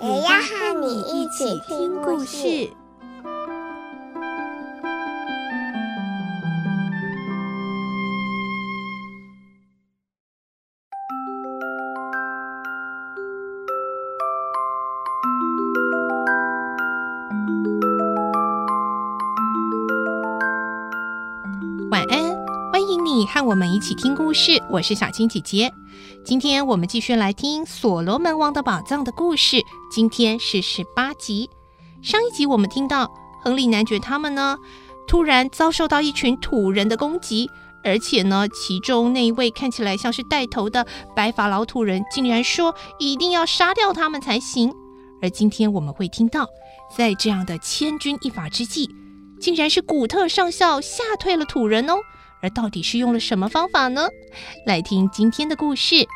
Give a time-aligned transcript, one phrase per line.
[0.00, 2.70] 也要和你一起听故事。
[23.18, 24.62] 你和我们一起听故事。
[24.70, 25.72] 我是小青姐姐。
[26.24, 29.60] 今天我们继续来听《所罗门王的宝藏》的故事。
[29.90, 31.50] 今天是十八集。
[32.00, 33.12] 上一集我们听到
[33.42, 34.56] 亨利男爵他们呢，
[35.08, 37.50] 突然遭受到一群土人的攻击，
[37.82, 44.72] 而且呢，其中那一位看起来像是带头的白发老土人，竟然说一定要杀掉他们才行。
[45.20, 46.46] 而今天我们会听到，
[46.96, 48.88] 在这样的千钧一发之际。
[49.40, 51.94] 竟然是古特上校吓退了土人哦，
[52.40, 54.08] 而到底是用了什么方法呢？
[54.66, 55.94] 来听今天的故事，《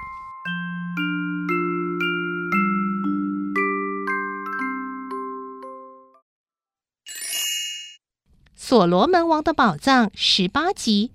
[8.55, 11.11] 所罗门王的宝藏》十八集，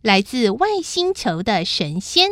[0.00, 2.30] 来自外星球的神仙。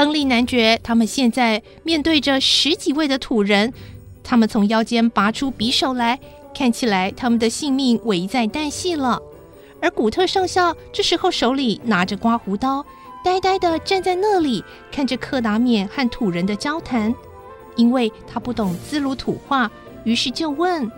[0.00, 3.70] 亨利男爵他们现在面对着十几位的土人，
[4.24, 6.18] 他们从腰间拔出匕首来，
[6.54, 9.20] 看起来他们的性命危在旦夕了。
[9.82, 12.82] 而古特上校这时候手里拿着刮胡刀，
[13.22, 17.14] 呆呆地站在那里，看着克达冕和土人的交谈。
[17.76, 19.70] 因为他不懂兹鲁土话，
[20.04, 20.90] 于是就问：“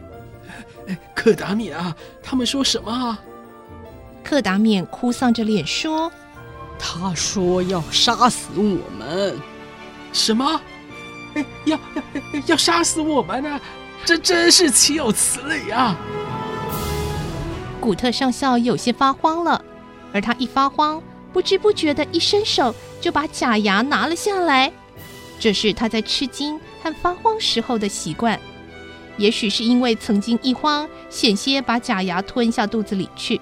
[1.13, 3.21] 克达冕啊，他们说什么啊？”
[4.23, 6.09] 克达冕哭丧着脸说。
[6.85, 9.39] 他说要杀死我们，
[10.13, 10.61] 什么？
[11.65, 12.03] 要要
[12.47, 13.61] 要杀死我们呢、啊？
[14.05, 15.97] 这真是岂有此理啊！
[17.81, 19.65] 古特上校有些发慌了，
[20.13, 21.01] 而他一发慌，
[21.33, 24.73] 不知不觉的一伸手就把假牙拿了下来。
[25.39, 28.39] 这是他在吃惊和发慌时候的习惯。
[29.19, 33.41] 也许是因为曾经一慌，险些把假牙吞下肚子里去。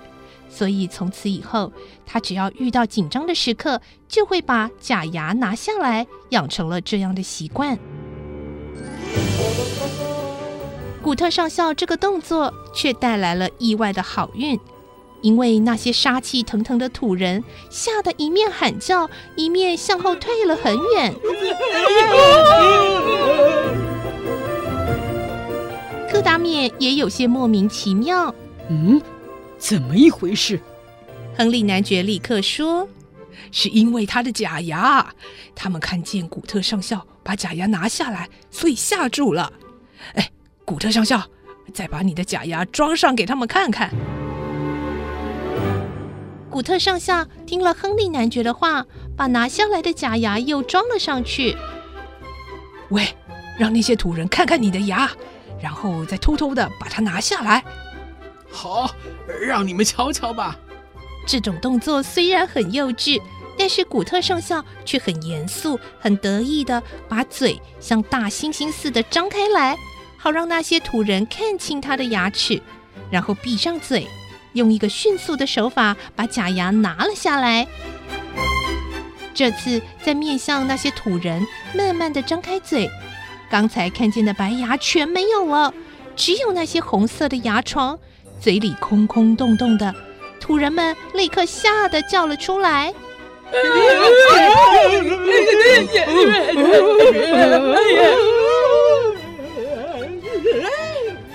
[0.50, 1.72] 所以从此以后，
[2.04, 7.78] 他只要遇到紧张的时刻，就会把假牙拿下来，养成了这样的习惯。
[11.02, 14.58] 古特上校这个动作却带来了意外的好运，
[15.22, 21.14] 因为那些杀气腾腾的土人吓得一面喊叫，一面向后退了很远。
[26.10, 28.34] 克达冕也有些莫名其妙，
[28.68, 29.00] 嗯。
[29.60, 30.58] 怎么一回事？
[31.36, 32.88] 亨利男爵立刻说
[33.52, 35.14] ：“是因为他的假牙，
[35.54, 39.52] 他们看见古特上校把假牙拿下来，所以吓住了。
[40.14, 40.30] 哎，
[40.64, 41.22] 古特上校，
[41.72, 43.90] 再把你的假牙装上给他们看看。”
[46.50, 48.84] 古特上校听了亨利男爵的话，
[49.16, 51.56] 把拿下来的假牙又装了上去。
[52.88, 53.06] 喂，
[53.56, 55.08] 让那些土人看看你的牙，
[55.62, 57.62] 然后再偷偷的把它拿下来。
[58.50, 58.94] 好，
[59.40, 60.58] 让你们瞧瞧吧。
[61.26, 63.20] 这种动作虽然很幼稚，
[63.56, 69.76] 但是古特上校却很严肃、很得意地把嘴像大猩猩似的张开来，
[70.16, 72.60] 好让那些土人看清他的牙齿，
[73.10, 74.06] 然后闭上嘴，
[74.54, 77.66] 用一个迅速的手法把假牙拿了下来。
[79.32, 82.90] 这次在面向那些土人，慢慢地张开嘴，
[83.48, 85.72] 刚才看见的白牙全没有了，
[86.16, 87.98] 只有那些红色的牙床。
[88.40, 89.94] 嘴里空空洞洞的，
[90.40, 92.92] 土人们立刻吓得叫了出来。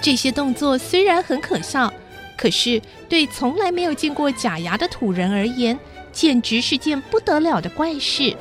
[0.01, 1.93] 这些动作虽然很可笑，
[2.35, 5.77] 可是对从来没有见过假牙的土人而言，
[6.11, 8.35] 简直是件不得了的怪事。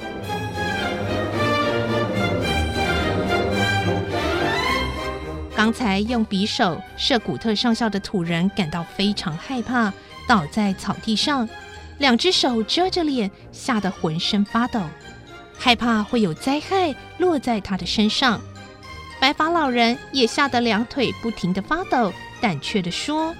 [5.56, 9.92] 刚才用匕首射古特上校的土人感到非常害怕，
[10.26, 11.48] 倒在草地上，
[11.98, 14.82] 两只手遮着脸，吓得浑身发抖，
[15.56, 18.40] 害怕会有灾害落在他的身上。
[19.20, 23.32] 白发老人也吓得两腿不停地发抖，胆怯地说：“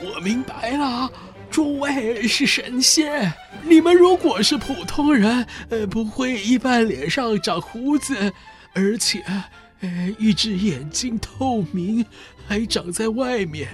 [0.00, 1.10] 我明白了，
[1.50, 3.32] 诸位是神仙，
[3.64, 8.32] 你们如果是普通人，呃，不会一般脸上长胡子，
[8.72, 9.22] 而且，
[9.80, 9.88] 呃，
[10.18, 12.06] 一只眼睛透明，
[12.46, 13.68] 还长在外面，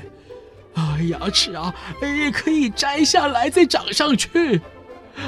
[0.75, 4.61] 啊，牙齿啊，也可以摘下来再长上去。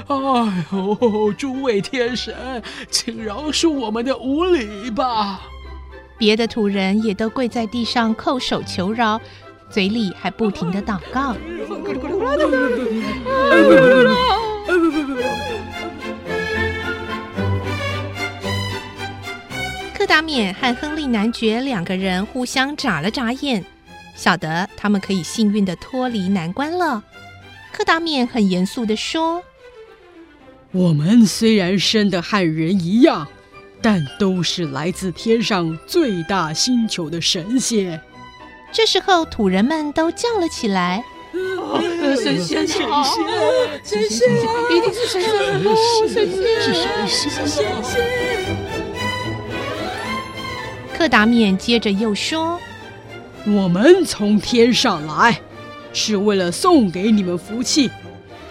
[0.07, 5.41] 哎呦，诸位天神，请饶恕我们的无礼吧！
[6.17, 9.21] 别的土人也都跪在地上叩首求饶，
[9.71, 11.35] 嘴里还不停的祷告。
[20.09, 23.63] 达冕和亨利男爵两个人互相眨了眨眼，
[24.17, 27.05] 晓得他们可以幸运地脱离难关了。
[27.71, 29.45] 柯达冕很严肃地说。
[30.73, 33.29] 我们虽然生得和人一样，
[33.83, 38.01] 但都是来自天上最大星球的神仙。
[38.73, 41.05] 这时候，土人们都叫了起来
[42.17, 42.87] ：“神仙，神仙，
[43.85, 44.29] 神仙，
[44.75, 45.33] 一定是神仙，
[46.09, 47.99] 神仙，神仙！”
[50.99, 52.59] 克达冕接着又说
[53.47, 55.41] ：“我们从天上来，
[55.93, 57.89] 是为了送给你们福气。”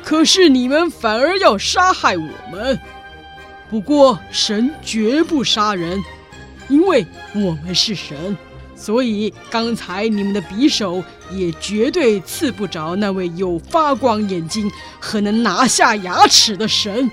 [0.01, 2.79] 可是你们反而要杀害我们。
[3.69, 6.01] 不过神绝不杀人，
[6.69, 7.05] 因为
[7.35, 8.37] 我们是神，
[8.77, 14.71] 所以刚才你们的匕首也绝对刺不着那位有发光眼睛
[15.01, 17.11] 和能拿下牙齿的神。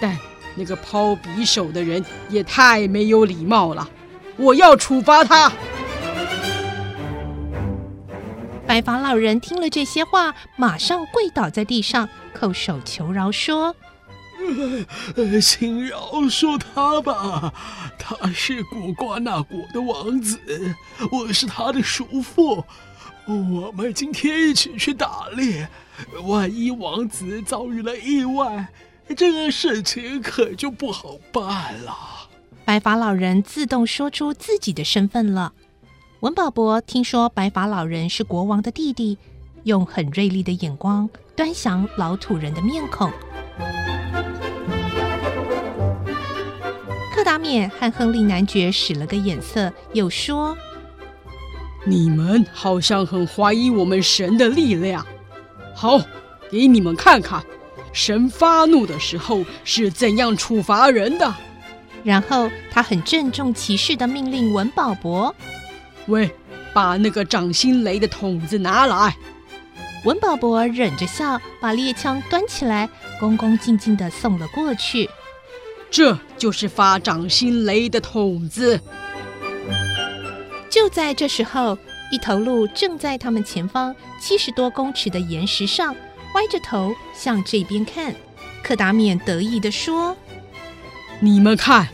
[0.00, 0.18] 但
[0.56, 3.88] 那个抛匕首的人也太没有礼貌了，
[4.38, 5.52] 我要处罚他。
[8.66, 12.08] 白发老人听了这些话，马上跪倒在地上，
[12.38, 13.74] 叩首求饶，说
[15.16, 17.52] ：“呃请饶恕他吧，
[17.98, 20.38] 他是古瓜纳国的王子，
[21.10, 22.62] 我是他的叔父。
[23.26, 25.68] 我们今天一起去打猎，
[26.24, 28.68] 万一王子遭遇了意外，
[29.16, 32.27] 这个事情可就不好办了。”
[32.68, 35.54] 白发老人自动说出自己的身份了。
[36.20, 39.16] 文保博听说白发老人是国王的弟弟，
[39.64, 43.10] 用很锐利的眼光端详老土人的面孔。
[47.14, 50.54] 柯达冕和亨利男爵使了个眼色，又说
[51.88, 55.06] ：“你们好像很怀疑我们神的力量。
[55.74, 55.98] 好，
[56.50, 57.42] 给你们看看，
[57.94, 61.34] 神发怒的时候是怎样处罚人的。”
[62.04, 65.34] 然后他很郑重其事的命令文保博。
[66.06, 66.30] 喂，
[66.72, 69.16] 把那个掌心雷的筒子拿来。
[70.04, 75.10] 文保博忍着笑，把猎枪端起来，恭恭敬敬的送了过去。
[75.90, 78.80] 这就是发掌心雷的筒子。
[80.70, 81.76] 就在这时候，
[82.12, 85.94] 一头鹿正在他们前方七十多公尺的岩石上，
[86.34, 88.14] 歪着头向这边看。
[88.62, 90.16] 柯达免得意地说
[91.20, 91.88] ：“你们看，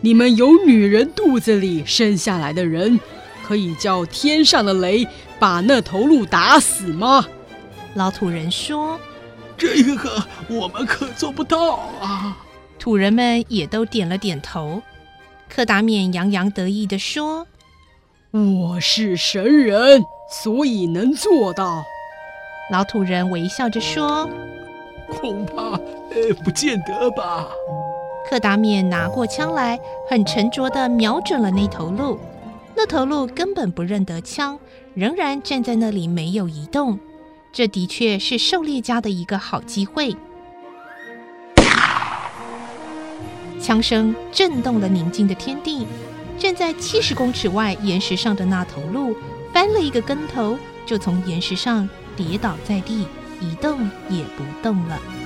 [0.00, 2.98] 你们有女人肚子里生下来的人。”
[3.42, 5.04] 可以叫天上的雷
[5.40, 7.26] 把那头鹿打死吗？
[7.94, 9.00] 老土人说
[9.58, 12.36] ：“这个我们可做不到啊。”
[12.78, 14.80] 土人们也都点了点头。
[15.48, 17.44] 柯达冕洋洋得意地说
[18.30, 21.82] ：“我是神人，所以能做到。”
[22.70, 24.30] 老土人微笑着说
[25.10, 27.48] ：“恐怕呃，不见得吧。”
[28.30, 29.76] 柯达冕拿过枪来，
[30.08, 32.16] 很沉着地瞄准了那头鹿。
[32.76, 34.56] 那头鹿根本不认得枪，
[34.94, 36.96] 仍然站在那里没有移动。
[37.50, 40.14] 这的确是狩猎家的一个好机会。
[43.60, 45.84] 枪声震动了宁静的天地。
[46.38, 49.16] 站在七十公尺外岩石上的那头鹿
[49.52, 50.56] 翻了一个跟头，
[50.86, 53.08] 就从岩石上跌倒在地，
[53.40, 55.19] 一动也不动了。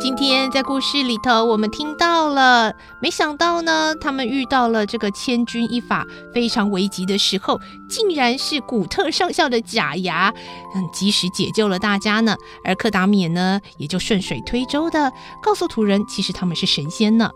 [0.00, 10.32] 今天在故事里头，我们听到了，没想到呢，他们遇到了这个千钧一发非常危急的时候，竟然是古特上校的假牙，
[10.74, 12.36] 嗯，及时解救了大家呢。
[12.64, 17.30] 而克达冕呢，也就顺水推舟的告诉土人，其实他们是神仙呢。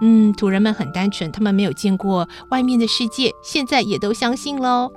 [0.00, 4.90] 嗯，土人们很单纯，他们没有见过外面的世界，现在也都相信喽。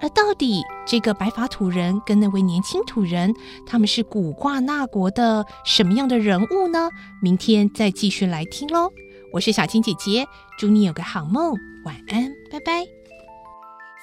[0.00, 3.34] 而到底这个白发土人跟那位年轻土人，
[3.66, 6.90] 他们是古挂那国的什么样的人物呢？
[7.22, 8.90] 明天再继续来听喽。
[9.32, 10.26] 我是小青姐姐，
[10.58, 12.84] 祝你有个好梦，晚安，拜拜。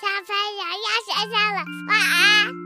[0.02, 2.61] 小朋友要睡觉了，晚安。